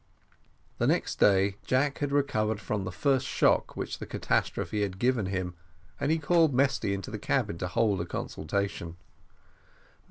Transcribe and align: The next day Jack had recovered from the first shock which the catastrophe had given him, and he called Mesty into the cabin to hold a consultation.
The 0.79 0.87
next 0.87 1.19
day 1.19 1.57
Jack 1.63 1.99
had 1.99 2.11
recovered 2.11 2.59
from 2.59 2.85
the 2.85 2.91
first 2.91 3.27
shock 3.27 3.77
which 3.77 3.99
the 3.99 4.07
catastrophe 4.07 4.81
had 4.81 4.97
given 4.97 5.27
him, 5.27 5.53
and 5.99 6.11
he 6.11 6.17
called 6.17 6.55
Mesty 6.55 6.95
into 6.95 7.11
the 7.11 7.19
cabin 7.19 7.59
to 7.59 7.67
hold 7.67 8.01
a 8.01 8.05
consultation. 8.07 8.97